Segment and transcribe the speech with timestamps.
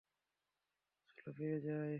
[1.17, 1.89] চল ফিরে যাই।